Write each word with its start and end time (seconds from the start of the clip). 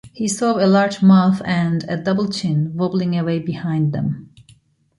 He 0.13 0.27
saw 0.27 0.55
a 0.57 0.65
large 0.65 1.03
mouth 1.03 1.43
and 1.45 1.85
a 1.87 1.95
double 1.95 2.27
chin 2.27 2.71
wobbling 2.73 3.15
away 3.15 3.37
behind 3.37 3.93
them. 3.93 4.31